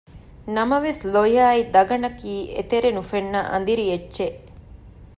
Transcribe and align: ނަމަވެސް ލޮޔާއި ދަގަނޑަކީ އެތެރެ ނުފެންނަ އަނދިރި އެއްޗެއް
ނަމަވެސް 0.55 1.01
ލޮޔާއި 1.13 1.61
ދަގަނޑަކީ 1.73 2.33
އެތެރެ 2.55 2.89
ނުފެންނަ 2.97 3.39
އަނދިރި 3.51 3.83
އެއްޗެއް 3.91 4.39